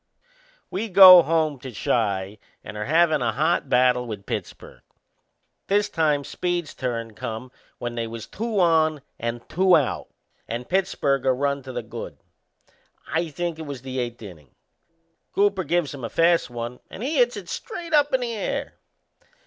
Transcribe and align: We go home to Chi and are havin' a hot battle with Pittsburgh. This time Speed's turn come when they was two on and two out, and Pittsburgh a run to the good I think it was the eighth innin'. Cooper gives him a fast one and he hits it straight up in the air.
We 0.71 0.89
go 0.89 1.21
home 1.21 1.59
to 1.59 1.71
Chi 1.71 2.39
and 2.63 2.75
are 2.75 2.85
havin' 2.85 3.21
a 3.21 3.33
hot 3.33 3.69
battle 3.69 4.07
with 4.07 4.25
Pittsburgh. 4.25 4.81
This 5.67 5.89
time 5.89 6.23
Speed's 6.23 6.73
turn 6.73 7.13
come 7.13 7.51
when 7.77 7.93
they 7.93 8.07
was 8.07 8.25
two 8.25 8.59
on 8.59 9.03
and 9.19 9.47
two 9.47 9.75
out, 9.77 10.07
and 10.47 10.67
Pittsburgh 10.67 11.23
a 11.27 11.31
run 11.31 11.61
to 11.61 11.71
the 11.71 11.83
good 11.83 12.17
I 13.09 13.27
think 13.29 13.59
it 13.59 13.67
was 13.67 13.83
the 13.83 13.99
eighth 13.99 14.23
innin'. 14.23 14.49
Cooper 15.35 15.63
gives 15.63 15.93
him 15.93 16.03
a 16.03 16.09
fast 16.09 16.49
one 16.49 16.79
and 16.89 17.03
he 17.03 17.17
hits 17.17 17.37
it 17.37 17.47
straight 17.47 17.93
up 17.93 18.11
in 18.11 18.21
the 18.21 18.33
air. 18.33 18.77